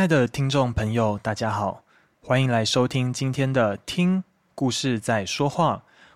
[0.00, 1.84] 亲爱的听众朋友，大家好，
[2.22, 4.24] 欢迎来收听今天的《听
[4.54, 5.74] 故事在说话》，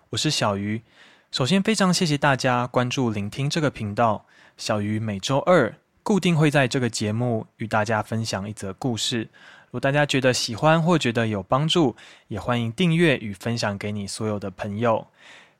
[0.09, 0.81] 我是小鱼。
[1.29, 4.25] 首先，非常谢谢大家关注、聆听这个频道。
[4.57, 9.29] 小鱼每周二固定会在这个节目与大家分享一则故事。
[9.65, 11.95] 如果大家觉得喜欢或觉得有帮助，
[12.27, 15.05] 也欢迎订阅与分享给你所有的朋友。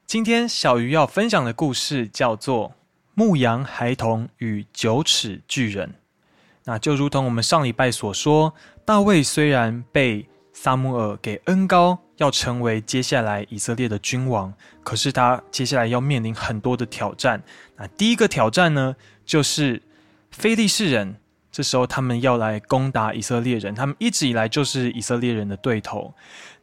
[0.08, 2.70] 今天小鱼要分享的故事叫做
[3.14, 5.89] 《牧羊孩童与九尺巨人》。
[6.66, 14.52] 那就如同我们上礼拜所说，大卫虽然被撒母耳给恩高，要成为接下来以色列的君王，
[14.84, 17.42] 可是他接下来要面临很多的挑战。
[17.78, 19.82] 那第一个挑战呢，就是
[20.32, 21.16] 非利士人。
[21.52, 26.14] 这时候他们要来攻打以色列人，他们一直以来就是以色列人的对头。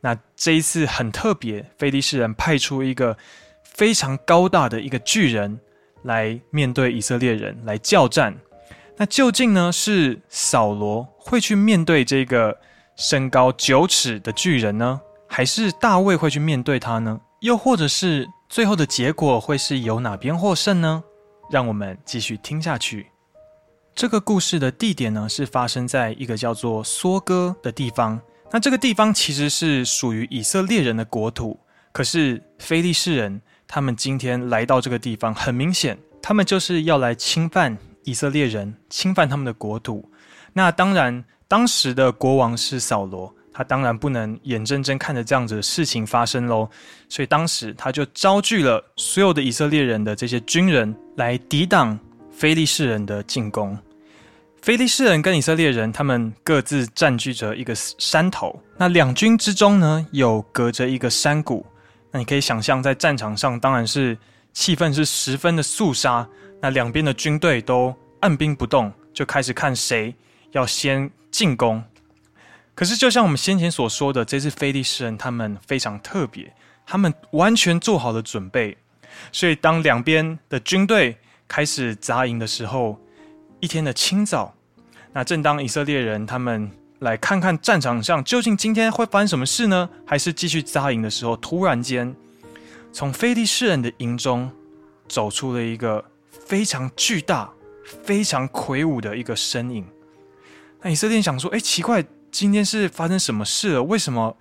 [0.03, 3.17] 那这一次很特别，非利士人派出一个
[3.65, 5.59] 非常高大的一个巨人
[6.03, 8.37] 来面对以色列人来叫战。
[8.97, 12.57] 那究竟呢，是扫罗会去面对这个
[12.97, 17.21] 身高九尺的巨人呢，还是大卫会去面对他呢？
[17.41, 21.03] 又或者是最后的结果会是由哪边获胜呢？
[21.51, 23.07] 让我们继续听下去。
[23.95, 28.21] 这个故事的地点呢，是发生在一个叫做梭哥的地方。
[28.51, 31.59] 那这个地方其实是属于以色列人的国土，
[31.93, 37.77] 可是非利士人他们今天来到这个地方，很明显，他们就是要来侵犯。
[38.05, 40.09] 以色列人侵犯他们的国土，
[40.53, 46.69] 那当然，当时的国王是扫罗，他当然不能眼睁睁看着这样子的事情发生喽，
[47.09, 51.99] 所以当时他就招聚了所有的以色列人的这些军人来抵挡
[52.31, 53.79] 非利士人的进攻。
[54.63, 61.67] 非利士人跟以色列人他们各自占据着一个山头，那两军之中呢，有隔着一个山谷，
[62.11, 64.17] 那你可以想象在战场上，当然是
[64.53, 66.27] 气氛是十分的肃杀。
[66.63, 70.15] 那两边的军队都按兵不动，就开始看谁
[70.53, 71.83] 要先进攻。
[72.73, 76.55] 可是，就像我们先前所说的，这次非利士人他们非常特别，
[76.87, 78.79] 他们完全做好了准备。
[79.33, 81.19] 所以，当两边的军队
[81.49, 82.97] 开始扎营的时候，
[83.59, 84.55] 一天的清早，
[85.13, 89.91] 那正当以色列人他们来看看战场上究竟今天会发生什么事呢？
[90.07, 92.15] 还是继续扎营的时候，突然间，
[92.93, 94.49] 从非利士人的营中
[95.09, 96.05] 走出了一个。
[96.53, 97.51] 非常巨大、
[98.05, 99.87] 非常魁梧的一个身影。
[100.83, 103.83] 那以色列想说：“哎，奇怪，今天是发生什么事了？
[103.83, 104.37] 为什么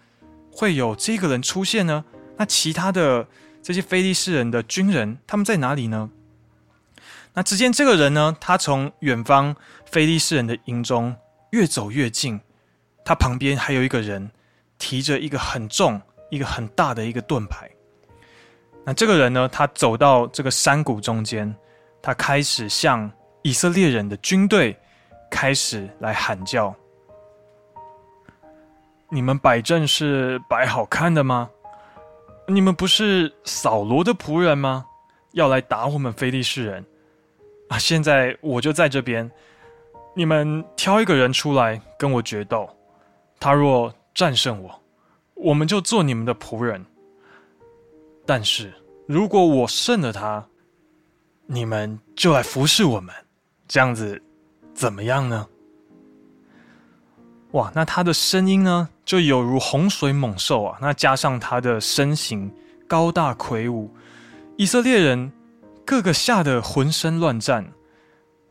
[0.52, 2.04] 会有这个人出现呢？
[2.36, 3.26] 那其他的
[3.64, 6.10] 这些非利士人的军人，他们在哪里呢？”
[7.32, 9.56] 那只见这个人呢，他从远方
[9.86, 11.16] 非利士人的营中
[11.52, 12.42] 越走越近，
[13.06, 14.30] 他旁边还有一个人
[14.78, 17.72] 提着一个很重、一个很大的一个盾牌。
[18.84, 21.56] 那这个人呢，他走到这个山谷中间。
[22.02, 23.10] 他开始向
[23.44, 24.76] 以色列人的军队
[25.30, 26.74] 开始来喊叫
[29.10, 31.50] ：“你们摆阵是摆好看的吗？
[32.48, 34.86] 你们不是扫罗的仆人吗？
[35.34, 36.86] 要来打我们非利士人
[37.70, 37.78] 啊！
[37.78, 39.30] 现在我就在这边，
[40.14, 42.70] 你们挑一个人出来跟我决斗。
[43.40, 44.82] 他若战胜我，
[45.36, 46.86] 我们就做你们的仆人。
[48.26, 48.74] 但是
[49.08, 50.46] 如果我胜了他，
[51.54, 53.14] 你们就来服侍我们，
[53.68, 54.22] 这样子
[54.74, 55.46] 怎么样呢？
[57.52, 60.78] 哇，那他的声音呢，就有如洪水猛兽啊！
[60.80, 62.50] 那加上他的身形
[62.88, 63.94] 高大魁梧，
[64.56, 65.30] 以色列人
[65.84, 67.70] 个个吓得浑身乱颤。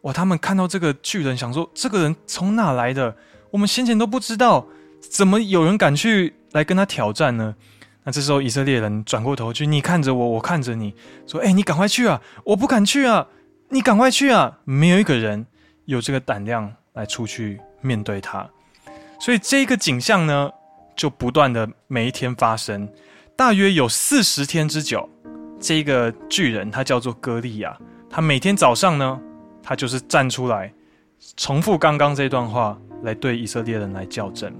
[0.02, 3.16] 哇，他们看到这个巨人，想说：这个人从哪来的？
[3.50, 4.66] 我们先前都不知道，
[5.00, 7.56] 怎么有人敢去来跟他挑战呢？
[8.02, 10.94] 那这时候，以色列人转过头去，你看着我，我看着你，
[11.26, 12.20] 说：“哎，你赶快去啊！
[12.44, 13.26] 我不敢去啊！
[13.68, 15.46] 你赶快去啊！”没有一个人
[15.84, 18.48] 有这个胆量来出去面对他，
[19.20, 20.50] 所以这个景象呢，
[20.96, 22.88] 就不断的每一天发生，
[23.36, 25.06] 大约有四十天之久。
[25.60, 27.76] 这个巨人他叫做歌利亚，
[28.08, 29.20] 他每天早上呢，
[29.62, 30.72] 他就是站出来，
[31.36, 34.50] 重复刚刚这段话来对以色列人来校正。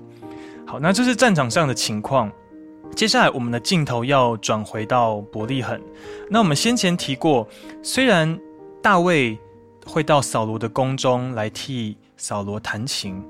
[0.66, 2.30] 好，那这是战场上的情况。
[2.94, 5.80] 接下来，我们的镜头要转回到伯利恒。
[6.28, 7.48] 那我们先前提过，
[7.82, 8.38] 虽然
[8.82, 9.38] 大卫
[9.86, 13.22] 会到扫罗的宫中来替扫罗弹琴，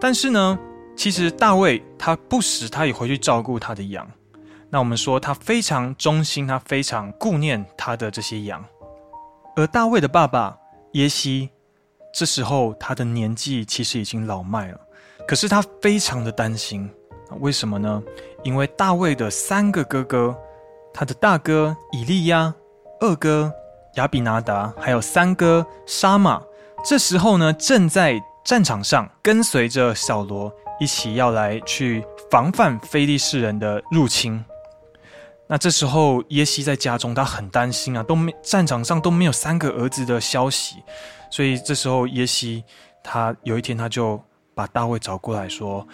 [0.00, 0.56] 但是呢，
[0.96, 4.08] 其实大卫他不时他也回去照顾他的羊。
[4.70, 8.64] 那我们说他非常忠心，他非常顾念他的这些羊。
[9.56, 10.56] 而大卫的爸爸
[10.92, 11.48] 耶西，
[12.14, 14.80] 这时候他的年纪其实已经老迈了，
[15.26, 16.88] 可是他非常的担心。
[17.40, 18.02] 为什么呢？
[18.44, 20.36] 因为大卫的三个哥哥，
[20.94, 22.54] 他的大哥以利亚、
[23.00, 23.52] 二哥
[23.94, 26.42] 亚比拿达，还有三哥沙马，
[26.84, 34.42] 这时候呢正在战场上，跟随着小罗一起要来去防范非利士人的入侵。
[35.46, 40.76] 那这时候耶西在家中，他很担心啊，都没战场上都没有三个儿子的消息，
[41.30, 42.62] 所以这时候耶西
[43.02, 44.22] 他有一天他就
[44.54, 45.86] 把大卫找过来说：“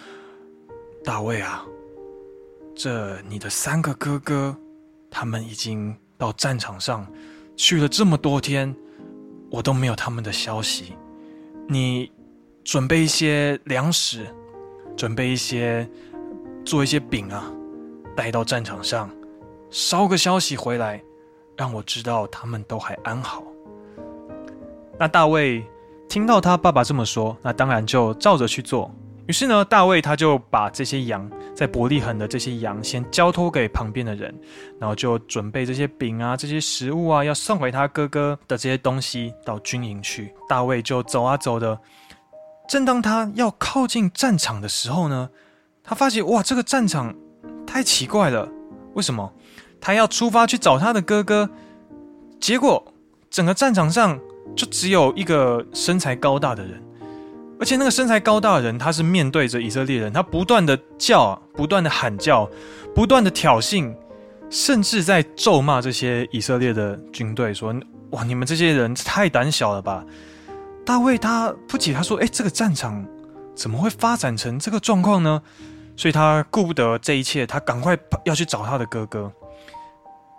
[1.05, 1.65] 大卫啊，
[2.75, 4.55] 这你的三个哥哥，
[5.09, 7.07] 他们已经到战场上
[7.55, 8.75] 去了这么多天，
[9.49, 10.93] 我都没有他们的消息。
[11.69, 12.11] 你
[12.63, 14.27] 准备一些粮食，
[14.97, 15.89] 准备一些
[16.65, 17.49] 做一些饼啊，
[18.15, 19.09] 带到战场上。”
[19.71, 21.01] 捎个消息回来，
[21.57, 23.43] 让我知道他们都还安好。
[24.97, 25.65] 那大卫
[26.07, 28.89] 听到他爸爸这么说，那当然就照着去做。
[29.27, 34.33] 于是呢，大卫他就把这些羊在伯利恒的这些羊先交托给旁边的人，
[34.79, 40.31] 然后就准备这些饼啊、这些食物啊，要送给他哥哥的这些东西到军营去。
[40.47, 41.79] 大卫就走啊走的，
[42.67, 45.29] 正当他要靠近战场的时候呢，
[45.83, 47.15] 他发现哇，这个战场
[47.65, 48.47] 太奇怪了，
[48.93, 49.33] 为什么？
[49.81, 51.49] 他要出发去找他的哥哥，
[52.39, 52.93] 结果
[53.29, 54.19] 整个战场上
[54.55, 56.83] 就只有一个身材高大的人，
[57.59, 62.49] 而且那个身材高大的人，他是面对着以色列人，他不断的叫，不断的喊叫，
[62.93, 63.95] 不断的挑衅，
[64.49, 67.73] 甚至在咒骂这些以色列的军队，说
[68.11, 70.05] ：“哇，你们这些人太胆小了吧！”
[70.85, 73.05] 大卫他不解，他说：“哎，这个战场
[73.55, 75.41] 怎么会发展成这个状况呢？”
[75.97, 79.31] 所以他顾不得这一切，他赶快要去找他的哥哥。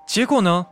[0.07, 0.67] 结果呢，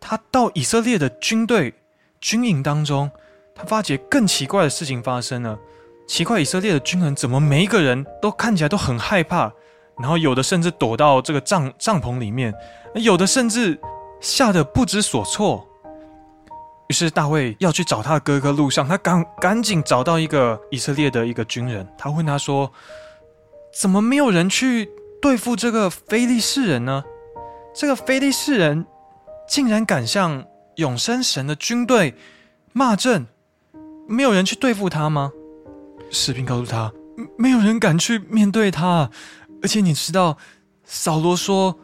[0.00, 1.74] 他到以色列的军队
[2.20, 3.10] 军营当中，
[3.54, 5.58] 他发觉更奇怪的事情发生了。
[6.06, 9.52] 奇怪，以色列的军人怎么每一个人都看起来都很害怕，
[9.98, 12.52] 然后有的甚至躲到这个帐帐篷里面，
[12.94, 13.78] 有的甚至
[14.20, 15.66] 吓得不知所措。
[16.88, 22.70] 于是大卫要去找他的哥哥，路上他赶赶紧找到一个以色列的一个军人，他问他说
[23.72, 24.90] ：“怎么没有人去
[25.22, 27.02] 对付这个非利士人呢？”
[27.74, 28.84] 这个非利士人
[29.48, 30.44] 竟然敢向
[30.76, 32.14] 永生神的军队
[32.72, 33.26] 骂阵，
[34.06, 35.32] 没有人去对付他吗？
[36.10, 36.92] 士兵告诉他，
[37.36, 39.10] 没有人敢去面对他。
[39.62, 40.36] 而且你知道，
[40.84, 41.78] 扫罗说，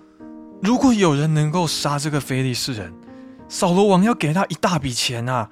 [0.63, 2.93] 如果有人能够杀这个非利士人，
[3.49, 5.49] 扫罗王要给他一大笔钱啊，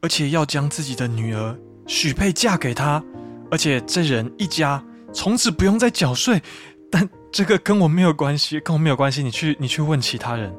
[0.00, 1.56] 而且要将自己的女儿
[1.86, 3.04] 许配嫁给他，
[3.50, 4.82] 而且这人一家
[5.12, 6.42] 从此不用再缴税。
[6.90, 9.22] 但这个跟我没有关系，跟我没有关系。
[9.22, 10.50] 你去，你去问其他人。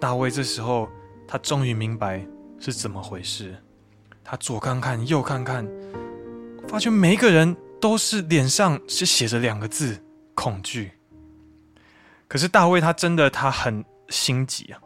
[0.00, 0.88] 大卫这时候，
[1.28, 2.26] 他终于明白
[2.60, 3.56] 是怎么回事。
[4.22, 5.66] 他左看看，右看看，
[6.68, 10.00] 发觉每一个人都是脸上是写着两个字：
[10.34, 10.92] 恐惧。
[12.28, 14.78] 可是大卫他真的他很心急啊！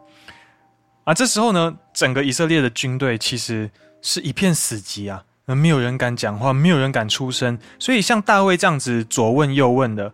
[1.03, 3.69] 啊，这时候呢，整个以色列的军队其实
[4.01, 5.23] 是一片死寂啊。
[5.45, 10.11] 没有人敢讲话，没有人敢出声，所以像大卫这样子左问右问的，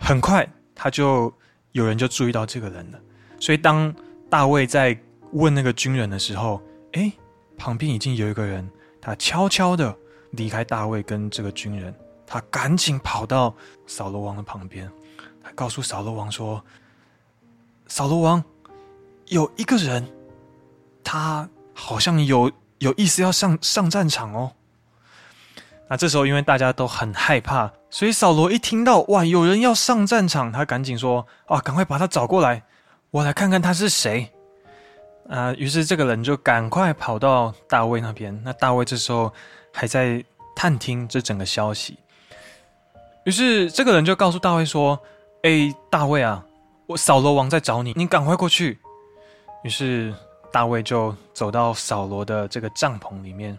[0.00, 1.32] 很快他就
[1.70, 2.98] 有人就注意到这个人了。
[3.38, 3.94] 所以当
[4.28, 4.98] 大卫在
[5.30, 6.60] 问那个军人的时候，
[6.94, 7.12] 诶，
[7.56, 8.68] 旁边已经有一个人，
[9.00, 9.94] 他悄悄的
[10.30, 11.94] 离开大卫跟这个军人，
[12.26, 13.54] 他赶紧跑到
[13.86, 14.90] 扫罗王的旁边，
[15.42, 16.64] 他告诉扫罗王说
[17.88, 18.42] ：“扫罗王，
[19.26, 20.08] 有一个人，
[21.02, 24.52] 他好像有有意思要上上战场哦。”
[25.90, 32.62] 那这时候，因为大家都很害怕，所以扫罗一听到哇，有人要上战场，他赶紧说：“啊，赶快把他找过来，
[33.10, 34.30] 我来看看他是谁。”
[35.28, 38.38] 啊，于是这个人就赶快跑到大卫那边。
[38.44, 39.32] 那大卫这时候
[39.72, 40.22] 还在
[40.54, 41.98] 探听这整个消息，
[43.24, 45.00] 于是这个人就告诉大卫说
[45.42, 46.44] ：“哎，大卫啊，
[46.86, 48.78] 我扫罗王在找你，你赶快过去。”
[49.64, 50.14] 于是
[50.52, 53.58] 大卫就走到扫罗的这个帐篷里面。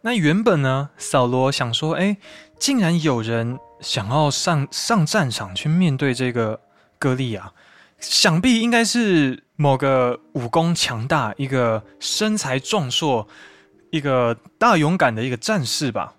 [0.00, 2.16] 那原本呢，扫罗想说：“哎，
[2.58, 6.60] 竟然有人想要上上战场去面对这个
[6.98, 7.52] 歌利亚，
[8.00, 13.28] 想必应该是某个武功强大、一个身材壮硕、
[13.90, 16.14] 一个大勇敢的一个战士吧。”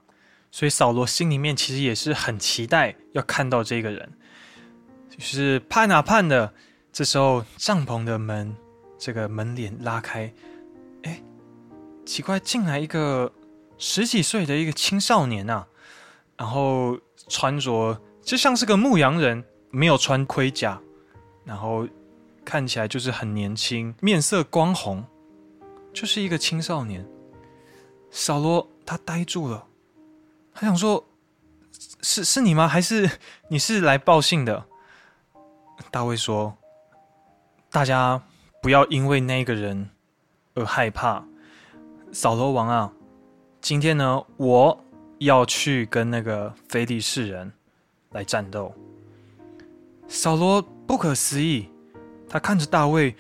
[0.51, 4.08] 所以扫罗心里面其实也是很期待要看到这个人，
[5.10, 6.53] 就是盼啊盼的。
[6.93, 8.55] 这时候帐篷的门，
[9.00, 10.31] 这个门帘拉开，
[11.03, 11.19] 哎，
[12.05, 13.31] 奇怪，进来一个。
[13.81, 15.67] 十几岁的一个青少年呐、啊，
[16.36, 20.77] 然后穿着就像是个牧羊人，没有穿盔甲，
[21.46, 21.88] 然后
[22.50, 25.06] 看起来就是很年轻，面色光红，
[25.94, 27.08] 就是一个青少年。
[28.10, 29.68] 扫罗他呆住了，
[30.51, 31.06] 他想说
[32.01, 32.68] ：“是是你吗？
[32.68, 33.08] 还是
[33.50, 34.65] 你是来报信的？”
[35.91, 36.58] 大卫说
[37.70, 38.20] ：“大家
[38.63, 39.91] 不要因为那个人
[40.56, 41.24] 而害怕，
[42.12, 42.91] 扫罗王啊。”
[43.62, 44.84] 今天呢，我
[45.20, 47.53] 要去跟那个非利士人
[48.10, 48.74] 来战斗。”
[50.10, 51.70] 扫罗不可思议，
[52.30, 53.16] 他看着大卫，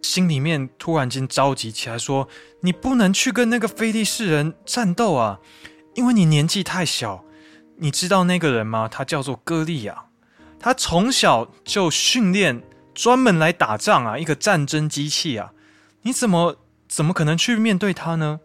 [0.00, 2.28] 心里面突然间着急起来，说
[2.60, 5.40] ：“你不能去跟那个非利士人战斗啊，
[5.94, 7.24] 因为你年纪太小。
[7.76, 8.88] 你知道那个人吗？
[8.88, 10.06] 他叫做歌利亚，
[10.60, 12.62] 他从小就训练，
[12.94, 15.52] 专门来打仗啊，一个战争机器啊，
[16.02, 16.56] 你怎么
[16.88, 18.38] 怎么可能去面对他呢？”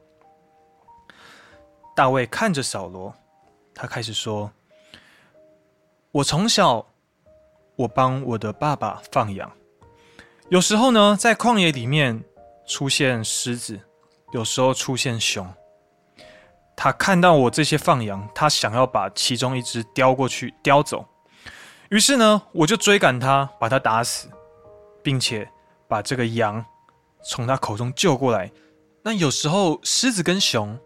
[1.96, 3.14] 大卫看着扫罗，
[3.76, 4.52] 他开始说
[6.12, 6.88] ：“我从小，
[7.76, 9.52] 我帮我的爸爸放羊。
[10.50, 12.24] 有时候呢，在旷野里面
[12.66, 13.80] 出现狮子，
[14.32, 15.48] 有时候出现熊。
[16.76, 21.06] 他看到我这些放羊，他想要把其中一只叼过去叼走。
[21.90, 24.28] 于是呢，我就追赶他，把他打死，
[25.04, 25.48] 并且
[25.88, 26.66] 把这个羊
[27.24, 28.52] 从他口中救过来。
[29.04, 30.78] 那有时候狮子跟熊。”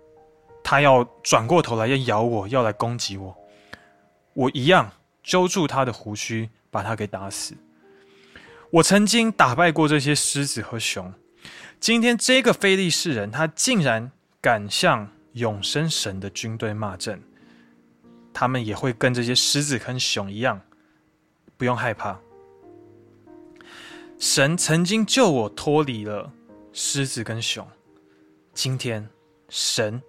[0.65, 3.35] 他要转过头来要咬我，要来攻击我，
[4.33, 4.89] 我一样
[5.21, 7.53] 揪住他的胡须，把他给打死。
[8.73, 11.13] 我曾经打败过这些狮子和熊，
[11.79, 14.11] 今天这个非利士人，他竟然
[14.41, 17.21] 敢向永生神的军队骂阵，
[18.33, 20.59] 他们也会跟这些狮子跟熊一样，
[21.55, 22.19] 不用害怕。
[24.17, 26.31] 神曾经救我脱离了
[26.71, 27.67] 狮子跟熊，
[28.53, 29.07] 今天
[29.49, 30.01] 神。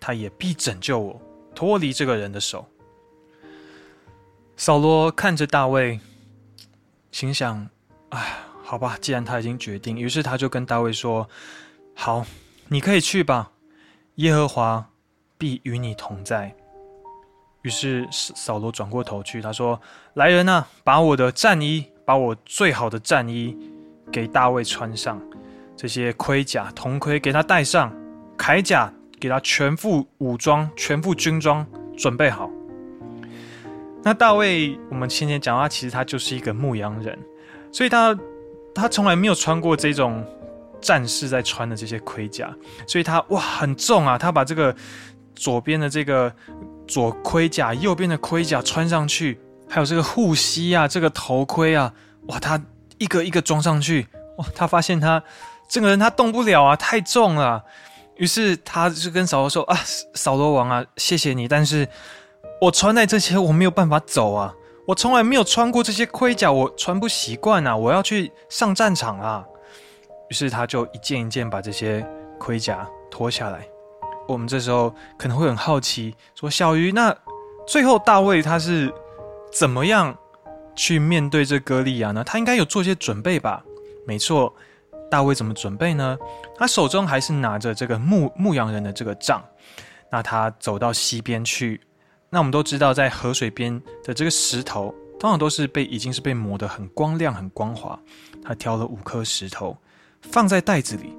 [0.00, 1.20] 他也必拯救我，
[1.56, 2.64] 脱离这个人的手。
[4.56, 5.98] 扫罗看着大卫，
[7.10, 7.68] 心想
[8.10, 11.28] ：“哎，好吧，既然他已经决定，于是他就跟大卫说
[11.94, 12.24] ：‘好，
[12.68, 13.50] 你可以去吧，
[14.16, 14.88] 耶和华
[15.36, 16.54] 必与你同在。’
[17.62, 19.80] 于是扫罗转过头去，他说
[20.14, 23.56] ：‘来人啊，把我的战衣，把我最好的战衣
[24.10, 25.20] 给大卫穿上，
[25.76, 27.92] 这些盔甲、铜盔给他戴上，
[28.36, 32.48] 铠甲。’”给他全副武装、全副军装准备好。
[34.00, 37.18] 那大卫，我们前天讲他其实他就是一个牧羊人，
[37.72, 38.16] 所以他
[38.74, 40.24] 他从来没有穿过这种
[40.80, 42.54] 战士在穿的这些盔甲，
[42.86, 44.16] 所以他哇很重啊！
[44.16, 44.74] 他把这个
[45.34, 46.32] 左边的这个
[46.86, 51.92] 左盔甲、右边的盔甲穿上去，还有这个护膝啊、这个头盔啊，
[52.28, 52.60] 哇，他
[52.98, 54.06] 一个一个装上去，
[54.38, 55.22] 哇，他发现他
[55.68, 57.64] 这个人他动不了啊，太重了。
[58.16, 59.78] 于是他就跟扫罗说：“啊，
[60.14, 61.86] 扫罗王啊，谢谢你，但是
[62.60, 64.52] 我穿戴这些我没有办法走啊，
[64.88, 69.44] 我从来没有穿过这些盔甲，我穿不习惯啊，我要去上战场啊。”
[70.30, 72.06] 于是他就一件一件把这些
[72.38, 73.68] 盔甲脱下来。
[74.26, 77.14] 我们这时候可能会很好奇，说：“小鱼，那
[77.66, 78.90] 最后大卫他是
[79.52, 80.16] 怎么样
[80.74, 82.24] 去面对这歌利亚呢？
[82.24, 83.62] 他应该有做些准备吧？”
[84.08, 84.54] 没错。
[85.10, 86.16] 大卫怎么准备呢？
[86.56, 89.42] 他手中还是拿着这个牧牧羊人的这个杖。
[90.10, 91.78] 那他走到溪边去。
[92.30, 97.96] 那我们都知道，在河水边的这个石头，通常都是被已经是被磨得很光亮、很光滑。
[98.42, 99.76] 他挑了五颗石头，
[100.22, 101.12] 放在袋子里。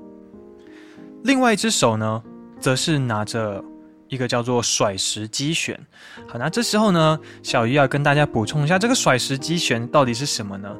[1.23, 2.23] 另外一只手呢，
[2.59, 3.63] 则是拿着
[4.07, 5.79] 一个叫做甩石机旋。
[6.27, 10.75] 好，那这时候呢，小鱼要跟大家补充一下，这个甩石机旋到底是什么呢？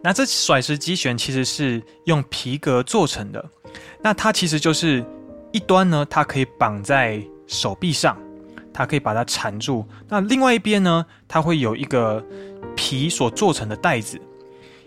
[0.00, 3.44] 那这甩石机旋其实是用皮革做成的，
[4.00, 5.04] 那它其实就是
[5.50, 8.16] 一端呢，它可以绑在手臂上，
[8.78, 12.24] 它可以把它缠住；那另外一边呢，它会有一个
[12.76, 14.20] 皮所做成的袋子。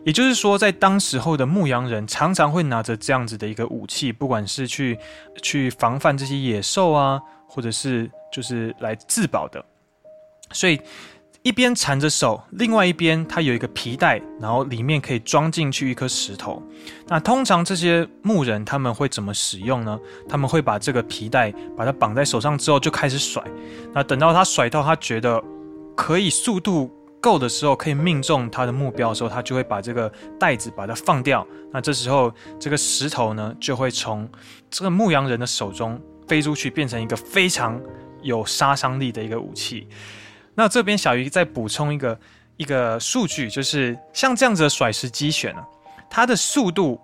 [0.05, 4.97] 也就是说，在当时候的牧羊人常常会拿着这样子的一个武器，不管是去
[5.41, 9.61] 去防范这些野兽啊，或者是就是来自保的，
[10.53, 10.79] 所以。
[11.43, 16.61] 一边缠着手，另外一边它有一个皮带，然后里面可以装进去一颗石头。
[17.07, 19.99] 那通常这些牧人他们会怎么使用呢？
[20.29, 23.43] 他们会把这个皮带把它绑在手上之后就开始甩。
[23.91, 25.43] 那等到他甩到他觉得
[25.95, 31.45] 可以速度够的时候，可以命中他的目标的时候，他就会把这个袋子把它放掉。
[31.73, 34.29] 那这时候这个石头呢就会从
[34.69, 37.81] 这个牧羊人的手中飞出去，变成一个非常
[38.21, 39.87] 有杀伤力的一个武器。
[40.61, 42.19] 那这边小鱼再补充一个
[42.55, 45.67] 一个数据，就是像这样子的甩石机旋啊，
[46.07, 47.01] 它的速度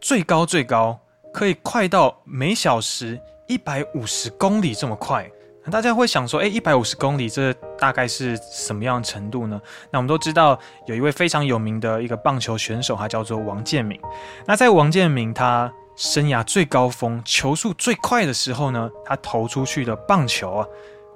[0.00, 0.98] 最高最高
[1.30, 5.30] 可以快到每小时一百五十公里这么快。
[5.70, 9.60] 大家会想说，哎，一百五十公里这大概是什么样的程度呢？
[9.92, 14.00] 那我们都知道有一位非常有名的一个棒球选手，他叫做王建民。
[14.46, 20.66] 那在王建民他生涯最高峰、球速最快的时候呢，他投出去的棒球啊，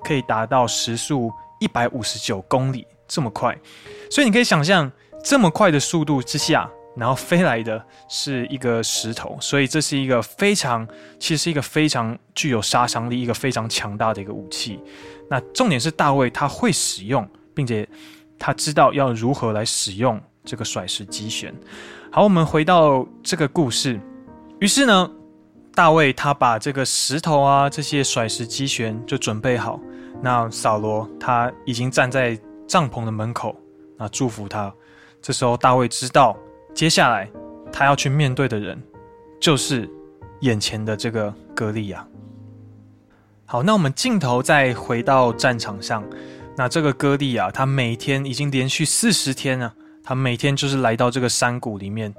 [0.04, 1.32] 可以达到时速。
[1.60, 3.56] 一百五十九公里这么快，
[4.10, 4.90] 所以你可以想象，
[5.22, 10.86] 这么快的速度之下，然后飞来的是一个石头，所以这是一个非常，
[11.18, 14.80] 其实是一个非常具有杀伤力、一个非常强大的一个武器。
[15.28, 17.88] 那重点是大卫他会使用，并且
[18.38, 21.54] 他知道要如何来使用这个甩石机旋。
[22.12, 24.00] 好，我们回到这个故事。
[24.60, 25.10] 于是呢，
[25.74, 29.80] 大卫他把这个石头啊这些甩石机旋就准备好。
[30.24, 32.34] 那扫罗他已经站在
[32.66, 33.54] 帐篷的门口，
[33.98, 34.72] 那祝福他。
[35.20, 36.34] 这时候大卫知道。
[36.74, 37.30] 接下来，
[37.70, 38.82] 他要去面对的人，
[39.38, 39.86] 就是
[40.40, 42.08] 眼前的这个歌利亚。
[43.44, 46.02] 好，那我们镜头再回到战场上，
[46.56, 52.12] 那这个歌利亚，他每天已经连续四十天了，他每天就是来到这个山谷里面，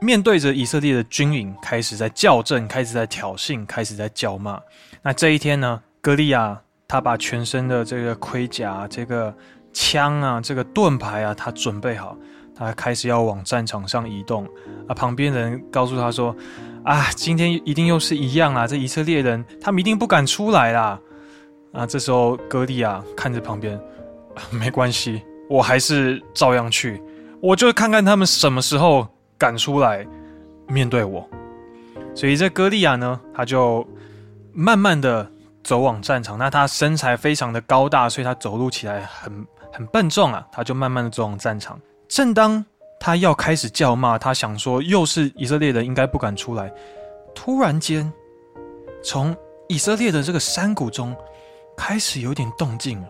[0.00, 4.60] 面对着以色列的军营，开始在叫阵，开始在挑衅，开始在叫骂。
[5.02, 9.34] 那这一天呢，歌利亚他把全身的这个盔甲、这个
[9.72, 12.14] 枪啊、这个盾牌啊，他准备好。
[12.54, 14.46] 他开始要往战场上移动，
[14.86, 16.36] 啊，旁边人告诉他说
[16.84, 21.00] ：“啊，今天一定又是一样啊，这以色列人他们一定不敢出来啦。”
[21.72, 23.80] 啊，这时候歌利亚看着旁边，
[24.50, 27.02] 没关系，我还是照样去，
[27.40, 29.08] 我就看看他们什么时候
[29.38, 30.06] 敢出来
[30.68, 31.26] 面对我。
[32.14, 33.88] 所以这歌利亚呢，他就
[34.52, 35.26] 慢慢的
[35.62, 36.38] 走往战场。
[36.38, 41.80] 那他身材非常的高大，所以他走路起来很很笨重啊，他就慢慢的走往战场。
[42.08, 42.64] 正当
[43.00, 46.72] 他要开始叫骂，他想说又是以色列人，应该不敢出来。
[47.34, 48.12] 突然间，
[49.02, 49.34] 从
[49.68, 51.16] 以色列的这个山谷中
[51.76, 53.08] 开始有点动静了。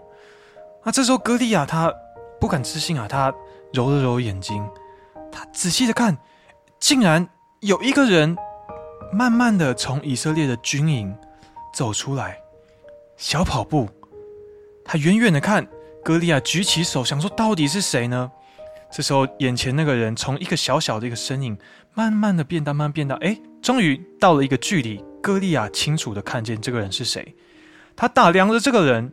[0.84, 1.92] 啊，这时候歌利亚他
[2.40, 3.32] 不敢置信啊，他
[3.72, 4.64] 揉了揉眼睛，
[5.30, 6.16] 他仔细的看，
[6.78, 7.28] 竟然
[7.60, 8.36] 有一个人
[9.12, 11.16] 慢慢的从以色列的军营
[11.74, 12.38] 走出来，
[13.22, 13.88] 小跑步。
[14.84, 15.64] 他远远的看，
[16.02, 18.28] 歌利亚举起手，想说到底是谁呢？
[18.90, 21.56] 这时候，眼前那个人从一个小小的一个身影，
[21.94, 25.02] 慢慢的变大，慢慢变大，哎，终于到了一个距离。
[25.22, 27.36] 歌利亚清楚的看见这个人是谁。
[27.94, 29.12] 他打量着这个人，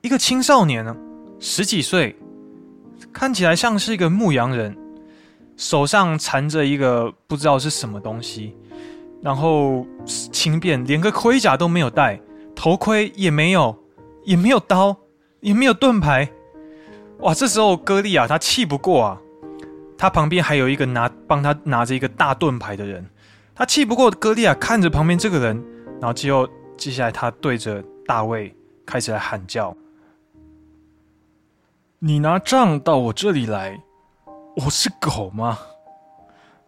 [0.00, 0.96] 一个青少年呢，
[1.38, 2.16] 十几岁，
[3.12, 4.74] 看起来像是一个牧羊人，
[5.54, 8.56] 手上缠着一个不知道是什么东西，
[9.20, 12.18] 然后轻便，连个盔甲都没有戴，
[12.60, 13.74] 头盔也没有，
[14.22, 14.94] 也没有刀，
[15.40, 16.30] 也没有盾牌。
[17.20, 17.32] 哇！
[17.32, 19.18] 这时候歌利亚他气不过啊，
[19.96, 23.08] 他旁边还有一个拿帮他拿着一个大盾牌的人，
[23.54, 26.46] 他气不过歌利亚，看着旁边这个人，然后就
[26.76, 29.74] 接下来他对着大卫开始来喊叫
[31.98, 33.80] ：“你拿杖到我这里来，
[34.56, 35.58] 我是狗吗？”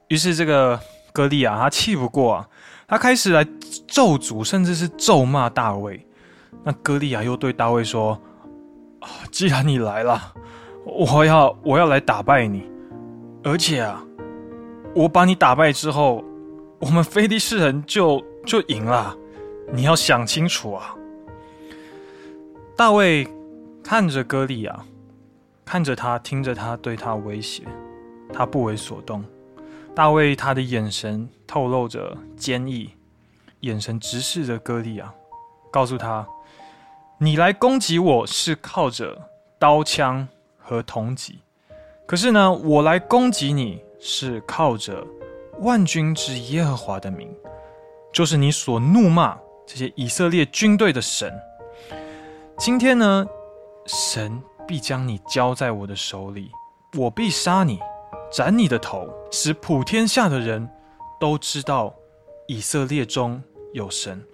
[0.08, 0.80] 于是这个
[1.12, 2.48] 歌利亚他气不过啊，
[2.86, 3.46] 他开始来
[3.86, 6.06] 咒诅，甚至是咒骂大卫。
[6.64, 8.20] 那歌利亚又对大卫说
[9.00, 10.34] ：“啊，既然你来了。”
[10.84, 12.68] 我要我要来打败你，
[13.44, 14.04] 而且啊，
[14.96, 16.24] 我把你打败之后，
[16.80, 19.16] 我们非利士人就就赢了。
[19.72, 20.92] 你要想清楚啊！
[22.76, 23.28] 大卫
[23.84, 24.76] 看着歌利亚，
[25.64, 27.62] 看着他，听着他对他威胁，
[28.32, 29.24] 他不为所动。
[29.94, 32.90] 大卫他的眼神透露着坚毅，
[33.60, 35.12] 眼神直视着歌利亚，
[35.70, 36.26] 告诉他
[37.18, 40.28] ：“你来攻击我是靠着刀枪。”
[40.64, 41.40] 和铜戟，
[42.06, 45.04] 可是呢，我来攻击你是靠着
[45.58, 47.28] 万军之耶和华的名，
[48.12, 51.34] 就是你所怒骂这些以色列军队的神。
[52.56, 53.26] 今天呢，
[53.86, 56.48] 神必将你交在我的手里，
[56.96, 57.80] 我必杀你，
[58.32, 60.68] 斩你的头，使普天下的人
[61.20, 61.94] 都知道
[62.48, 63.42] 以色列中
[63.72, 64.24] 有神，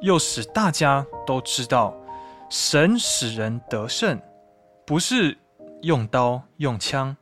[0.00, 1.94] 又使大家都知道
[2.48, 4.20] 神使人得胜，
[4.86, 5.36] 不是。
[5.82, 7.14] 用刀用枪，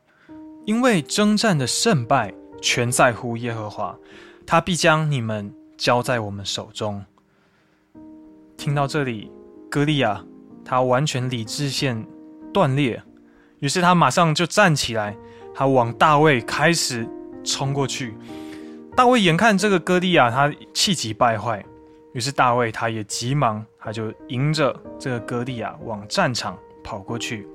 [0.67, 3.99] 因为征战的胜败全在乎耶和华，
[4.47, 7.05] 他必将你们交在我们手中。
[8.57, 9.33] 听到这里，
[9.69, 10.25] 歌利亚
[10.65, 12.07] 他完全理智线
[12.55, 13.03] 断裂，
[13.59, 15.17] 于是他马上就站起来，
[15.55, 17.09] 他往大卫开始
[17.45, 18.17] 冲过去。
[18.97, 21.65] 大卫眼看这个哥利亚他气急败坏，
[22.13, 27.49] 于是大卫他也急忙，他就迎着这个哥利亚往战场跑过去。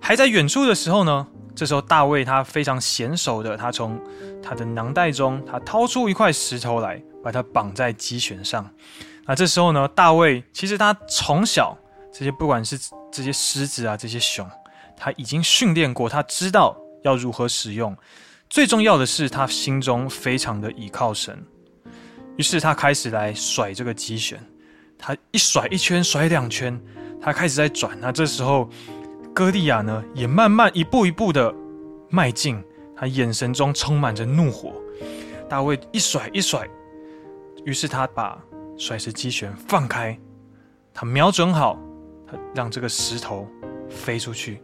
[0.00, 4.00] 还在远处的时候呢，这时候大卫他非常娴熟的，他从
[4.42, 8.68] 他的囊袋中，他掏出一块石头来，把它绑在鸡旋上。
[9.24, 11.76] 那这时候呢，大卫其实他从小
[12.12, 12.76] 这些不管是
[13.12, 14.44] 这些狮子啊，这些熊，
[14.96, 17.96] 他已经训练过，他知道要如何使用。
[18.48, 21.44] 最重要的是，他心中非常的倚靠神。
[22.36, 24.38] 于是他开始来甩这个机旋，
[24.98, 26.80] 他一甩一圈，甩两圈，
[27.20, 27.98] 他开始在转。
[28.00, 28.68] 那这时候。
[29.34, 31.50] 歌利亚呢，也慢慢一步一步的
[32.10, 32.62] 迈进，
[32.94, 34.74] 他眼神中充满着怒火。
[35.48, 36.68] 大卫一甩一甩，
[37.64, 38.38] 于是他把
[38.76, 40.20] 甩石机旋放开，
[40.92, 41.78] 他瞄准好，
[42.26, 43.48] 他让这个石头
[43.88, 44.60] 飞出去。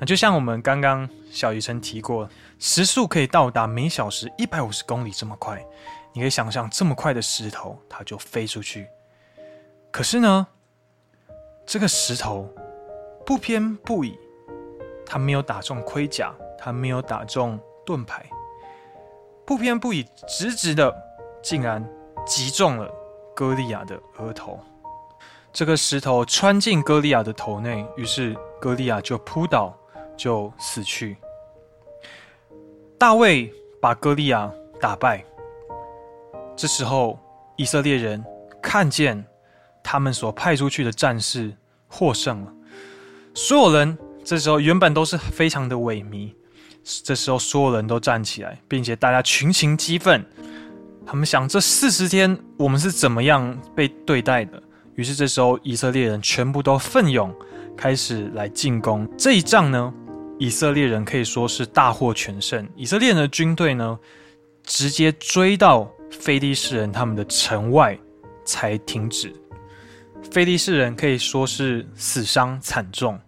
[0.00, 5.64] 那就像我们刚刚小鱼曾提过，时速可以到达每小时一百五十公里这么快，
[6.12, 8.86] 你可以想象这么快的石头，它就飞出去。
[9.90, 10.46] 可是呢，
[11.66, 12.48] 这个石头
[13.26, 14.16] 不偏不倚，
[15.04, 18.24] 它没有打中盔甲，它没有打中盾牌，
[19.44, 20.94] 不偏不倚，直直的，
[21.42, 21.84] 竟然
[22.24, 22.88] 击中了
[23.34, 24.60] 歌利亚的额头。
[25.52, 29.76] 这个石头穿进歌利亚的头内，于是歌利亚就扑倒。
[30.18, 31.16] 就死去。
[32.98, 33.50] 大卫
[33.80, 35.24] 把歌利亚打败。
[36.54, 37.18] 这时候，
[37.56, 38.22] 以色列人
[38.60, 39.24] 看见
[39.82, 42.52] 他们所派出去的战士获胜了。
[43.32, 46.34] 所有人这时候原本都是非常的萎靡，
[47.04, 50.26] 这时候所有人都站起来，并且大家群情激愤。
[51.06, 54.60] 他们想：这四十天我们是怎么样被对待的？
[54.96, 57.32] 于是这时候以色列人全部都奋勇
[57.76, 59.08] 开始来进攻。
[59.16, 59.94] 这一仗呢，
[60.38, 62.68] 以色列人可以说是大获全胜。
[62.76, 63.98] 以色列人的军队呢，
[64.62, 67.98] 直接追到非利士人他们的城外
[68.44, 69.34] 才停止。
[70.30, 73.18] 非利士人可以说是死伤惨重。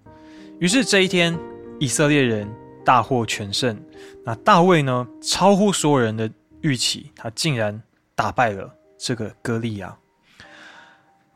[0.58, 1.36] 于是这一天，
[1.78, 2.48] 以色列人
[2.84, 3.80] 大获全胜。
[4.24, 7.82] 那大卫呢，超乎所有人的预期，他竟然
[8.14, 9.96] 打败了这个歌利亚。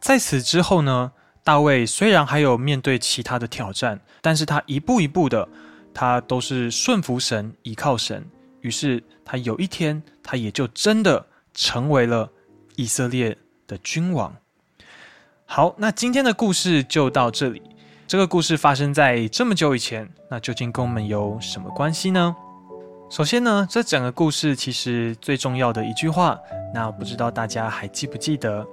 [0.00, 1.10] 在此之后呢，
[1.42, 5.48] 大卫虽然还有面对其他的挑战，但是他一步一步的，
[5.94, 8.22] 他都是顺服神，依靠神。
[8.60, 12.28] 于是他有一天，他也就真的成为了
[12.76, 14.34] 以色列的君王。
[15.46, 17.62] 好，那今天的故事就到这里。
[18.06, 22.34] 这个故事发生在这么久以前，那究竟跟我们有什么关系呢？
[23.10, 26.38] 首先呢，这整个故事其实最重要的一句话，
[26.72, 28.66] 那不知道大家还记不记得？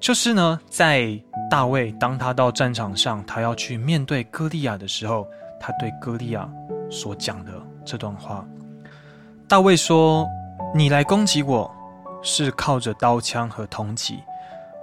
[0.00, 5.26] 就是呢，在大卫当他到战场上，他要去面对歌利亚的时候，
[5.60, 6.48] 他对歌利亚
[6.90, 7.52] 所讲的
[7.84, 8.46] 这段话。
[9.46, 10.26] 大卫说
[10.74, 11.70] ：“你来攻击我，
[12.22, 14.16] 是靠着刀枪和铜戟；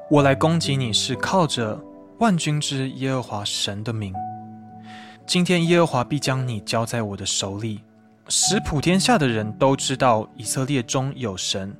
[0.09, 1.79] 我来攻击你，是靠着
[2.19, 4.13] 万军之耶和华神的名。
[5.25, 7.81] 今天耶和华必将你交在我的手里，
[8.27, 11.75] 使普天下的人都知道以色列中有神。”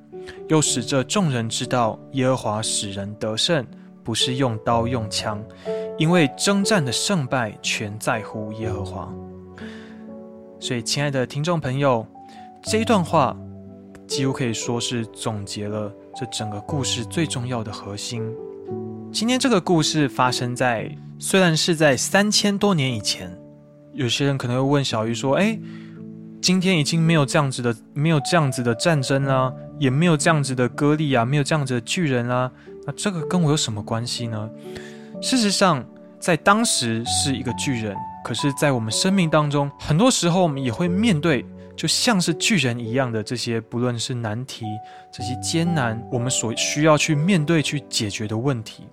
[0.48, 3.64] 又使这众人知道，耶和华使人得胜，
[4.02, 5.40] 不是用刀用枪，
[5.98, 9.12] 因为征战的胜败全在乎耶和华。
[10.58, 12.06] 所以，亲爱的听众朋友，
[12.62, 13.36] 这一段话
[14.06, 18.22] 几乎可以说是总结了这整个故事最重要的核心。
[19.12, 23.30] 今天这个故事发生在虽然是在三千多年以前，
[23.92, 25.58] 有些人可能会问小鱼说：“哎，
[26.42, 32.50] 今天已经没有这样子的，没有这样子的战争啦。”也没有这样子的歌利啊，没有这样子的巨人啊，
[32.86, 34.50] 那这个跟我有什么关系呢？
[35.20, 35.84] 事实上，
[36.20, 44.66] 在当时是一个巨人，可是，在我们生命当中，很多时候我们也会面对，就像是巨人一样的这些，不论是难题，
[45.12, 48.84] 这些艰难，我们所需要去面对、去解决的问题。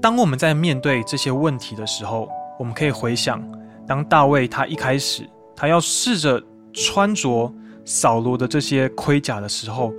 [0.00, 3.42] 当我们在面对这些问题的时候，我们可以回想，
[3.86, 7.52] 当大卫他一开始，他要试着穿着。
[7.86, 9.92] 扫罗的这些盔甲的时候，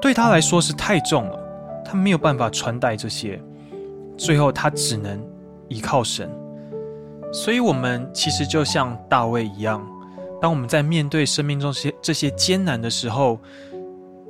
[0.00, 1.38] 对他来说是太重了，
[1.84, 3.38] 他没有办法穿戴这些，
[4.18, 5.18] 最后他只能
[5.68, 6.28] 依靠神。
[7.32, 9.86] 所以，我们其实就像大卫一样，
[10.40, 13.38] 当我们在面对生命中些这些艰难的时候，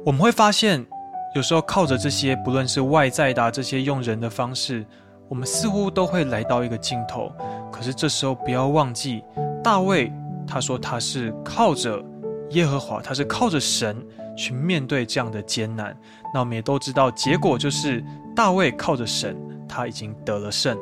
[0.05, 0.87] 我们会发现，
[1.35, 4.85] 有时候靠着这些，不论是外在的这些用人的方式，
[5.29, 7.33] 我们似乎都会来到一个尽头。
[7.72, 9.24] 可是这时候不要忘记，
[9.64, 10.12] 大卫
[10.46, 12.01] 他说他是靠着。
[12.53, 13.94] 耶和华，他是靠着神
[14.35, 15.94] 去面对这样的艰难。
[16.33, 18.03] 那我们也都知道，结果就是
[18.35, 19.37] 大卫靠着神，
[19.69, 20.77] 他已经得了胜。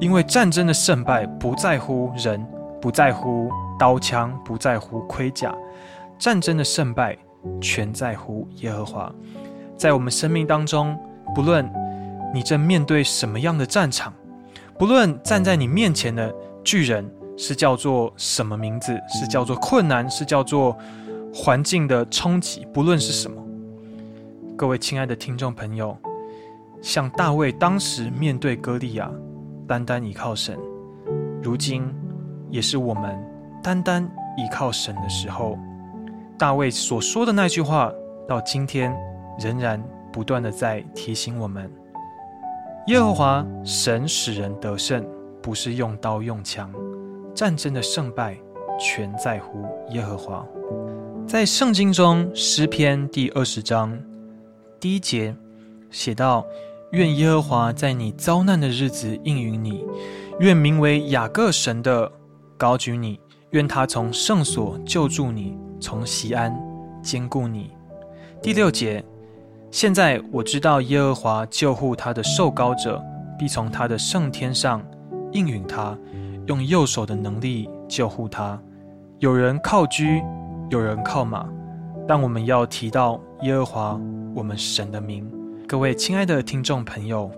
[0.00, 2.46] 因为战争的胜败不在乎人，
[2.80, 5.54] 不在乎刀枪，不在乎盔甲，
[6.18, 7.18] 战争的胜败
[7.60, 9.12] 全在乎耶和华。
[9.76, 10.98] 在我们生命当中，
[11.34, 11.68] 不论
[12.32, 14.12] 你正面对什么样的战场，
[14.78, 17.10] 不论站在你面前的巨人。
[17.36, 18.96] 是叫做什么名字？
[19.08, 20.08] 是叫做困难？
[20.08, 20.78] 是叫做
[21.34, 22.64] 环境的冲击？
[22.72, 23.42] 不论是什么，
[24.56, 25.98] 各位亲爱的听众朋友，
[26.84, 29.10] 像大卫当时面对歌利亚，
[29.66, 30.54] 单单依靠神；
[31.42, 31.82] 如今
[32.50, 33.18] 也是我们
[33.62, 34.04] 单单
[34.36, 35.58] 依靠神的时候。
[36.36, 37.90] 大卫所说的那句话，
[38.28, 38.94] 到今天
[39.38, 41.72] 仍然不断的在提醒我们：
[42.88, 45.02] 耶和华神使人得胜，
[45.40, 46.70] 不是用刀用枪。
[47.34, 48.36] 战争的胜败
[48.78, 50.46] 全在乎耶和华。
[51.26, 53.98] 在圣经中，诗篇第二十章
[54.78, 55.34] 第一节
[55.90, 56.44] 写到
[56.94, 59.84] ：“愿耶和华在你遭难的日子应允你，
[60.38, 62.10] 愿名为雅各神的
[62.56, 63.18] 高举你，
[63.50, 66.56] 愿他从圣所救助你，从西安
[67.02, 67.72] 坚固你。”
[68.40, 69.04] 第六节，
[69.72, 73.02] 现在我知道耶和华救护他的受膏者，
[73.36, 74.80] 必从他的圣天上
[75.32, 75.98] 应允他，
[76.46, 78.56] 用右手的能力救护他。
[79.18, 80.04] 有人靠车，
[80.70, 81.44] 有人靠马，
[82.06, 84.00] 但我们要提到耶和华
[84.32, 85.28] 我们神的名。
[85.74, 87.28] 各位亲爱的听众朋友，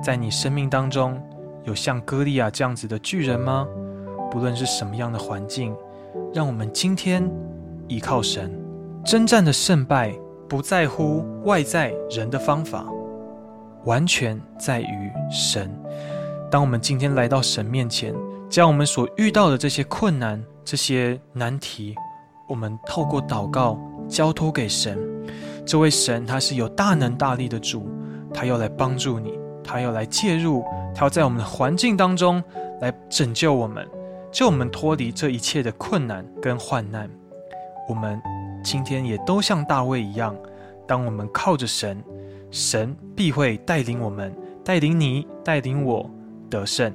[0.00, 1.20] 在你生命当中
[1.64, 3.66] 有像歌利亚这样子的巨人吗？
[4.30, 5.74] 不论是什么样的环境，
[6.32, 7.28] 让我们今天
[7.88, 8.56] 依靠神。
[9.04, 10.14] 征战的胜败
[10.48, 12.86] 不在乎外在人的方法，
[13.86, 15.68] 完全在于神。
[16.48, 18.14] 当我们今天来到神面前，
[18.48, 21.96] 将我们所遇到的这些困难、这些难题，
[22.48, 23.76] 我们透过祷告
[24.08, 24.96] 交托给神。
[25.64, 27.88] 这位神他是有大能大力的主，
[28.32, 32.42] 他要来帮助你，他要来介入，他要在我们的环境当中
[32.80, 33.88] 来拯救我们，
[34.30, 37.08] 救我们脱离这一切的困难跟患难。
[37.88, 38.20] 我们。
[38.64, 40.36] 今天也都像大卫一样，
[40.86, 42.00] 当我们靠着神，
[42.52, 44.32] 神必会带领我们，
[44.64, 46.08] 带领你，带领我
[46.48, 46.94] 得胜。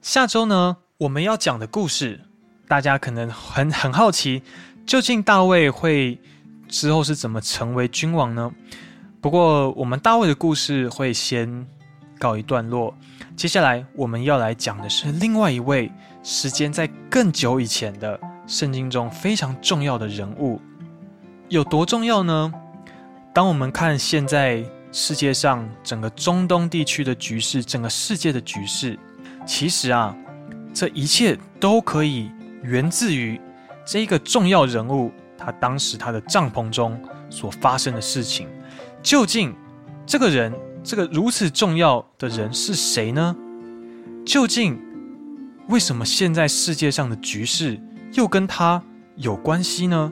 [0.00, 2.20] 下周呢，我们要讲的故事，
[2.68, 4.44] 大家可能很很好奇，
[4.86, 6.20] 究竟大卫会
[6.68, 8.52] 之后是怎么成为君王呢？
[9.20, 11.66] 不过，我们大卫的故事会先
[12.18, 12.94] 告一段落，
[13.36, 15.90] 接下来我们要来讲的是另外一位
[16.22, 18.18] 时间在更久以前的。
[18.48, 20.60] 圣经中非常重要的人物
[21.48, 22.52] 有多重要呢？
[23.34, 28.96] 当我们看现在世界上整个中东地区的局势，整个世界的局势，
[29.44, 30.16] 其实啊，
[30.72, 32.30] 这一切都可以
[32.62, 33.40] 源自于
[33.84, 38.48] 这一个重要人物他当时他的帐篷中所发生的事情。
[39.02, 39.54] 究竟
[40.04, 43.36] 这个人，这个如此重要的人是谁呢？
[44.24, 44.80] 究竟
[45.68, 47.80] 为什么现在世界上的局势？
[48.12, 48.82] 又跟他
[49.16, 50.10] 有关系呢？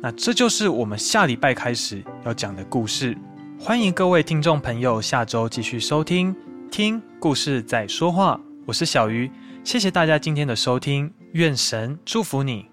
[0.00, 3.16] 那这就是我们下礼拜开始要讲的故事。
[3.60, 6.34] 欢迎各位听众朋友下周继续收听
[6.70, 8.34] 《听故事在说话》，
[8.66, 9.30] 我是小鱼，
[9.62, 12.71] 谢谢大家今天的收听，愿神祝福你。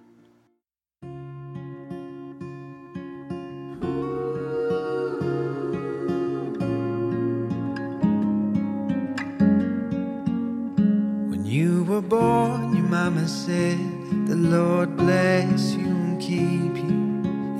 [12.09, 13.77] Born, your mama said
[14.27, 16.97] The Lord bless you and keep you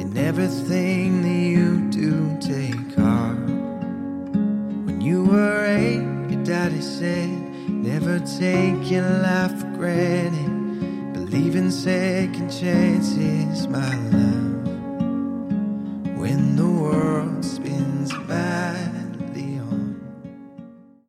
[0.01, 2.37] in everything that you do.
[2.41, 3.37] Take heart.
[4.85, 7.29] When you were eight, your daddy said,
[7.69, 11.13] Never take your life for granted.
[11.13, 14.28] Believe in second chances, my love.